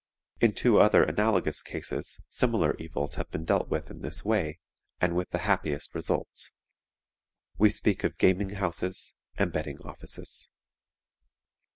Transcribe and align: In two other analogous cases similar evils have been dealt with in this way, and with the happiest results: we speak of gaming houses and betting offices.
In 0.39 0.53
two 0.53 0.79
other 0.79 1.03
analogous 1.03 1.61
cases 1.61 2.19
similar 2.27 2.75
evils 2.77 3.13
have 3.21 3.29
been 3.29 3.45
dealt 3.45 3.67
with 3.67 3.91
in 3.91 4.01
this 4.01 4.25
way, 4.25 4.57
and 4.99 5.15
with 5.15 5.29
the 5.29 5.37
happiest 5.45 5.93
results: 5.93 6.49
we 7.59 7.69
speak 7.69 8.03
of 8.03 8.17
gaming 8.17 8.49
houses 8.55 9.13
and 9.37 9.53
betting 9.53 9.77
offices. 9.83 10.49